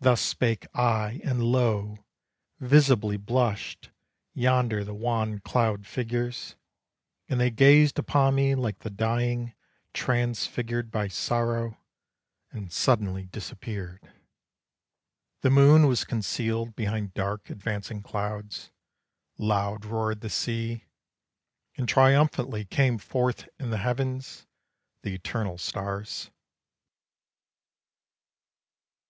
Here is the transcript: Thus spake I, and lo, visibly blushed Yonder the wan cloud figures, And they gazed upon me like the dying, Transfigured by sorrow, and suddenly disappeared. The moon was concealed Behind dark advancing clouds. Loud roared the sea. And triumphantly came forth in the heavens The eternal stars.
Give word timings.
Thus 0.00 0.22
spake 0.22 0.66
I, 0.74 1.20
and 1.22 1.42
lo, 1.44 2.06
visibly 2.60 3.18
blushed 3.18 3.90
Yonder 4.32 4.82
the 4.82 4.94
wan 4.94 5.40
cloud 5.40 5.86
figures, 5.86 6.56
And 7.28 7.38
they 7.38 7.50
gazed 7.50 7.98
upon 7.98 8.36
me 8.36 8.54
like 8.54 8.78
the 8.78 8.88
dying, 8.88 9.52
Transfigured 9.92 10.90
by 10.90 11.08
sorrow, 11.08 11.76
and 12.52 12.72
suddenly 12.72 13.26
disappeared. 13.26 14.10
The 15.42 15.50
moon 15.50 15.88
was 15.88 16.06
concealed 16.06 16.74
Behind 16.74 17.12
dark 17.12 17.50
advancing 17.50 18.00
clouds. 18.00 18.70
Loud 19.36 19.84
roared 19.84 20.22
the 20.22 20.30
sea. 20.30 20.84
And 21.76 21.86
triumphantly 21.86 22.64
came 22.64 22.96
forth 22.96 23.46
in 23.60 23.68
the 23.68 23.76
heavens 23.76 24.46
The 25.02 25.14
eternal 25.14 25.58
stars. 25.58 26.30